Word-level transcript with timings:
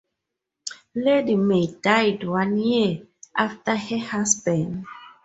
Lady 0.95 1.35
May 1.35 1.67
died 1.79 2.23
one 2.27 2.57
year 2.57 3.05
after 3.37 3.75
her 3.75 3.99
husband. 3.99 4.87